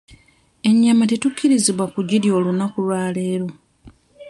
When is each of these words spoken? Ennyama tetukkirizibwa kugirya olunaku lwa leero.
Ennyama 0.69 1.05
tetukkirizibwa 1.09 1.85
kugirya 1.93 2.31
olunaku 2.39 2.77
lwa 2.87 3.03
leero. 3.15 3.49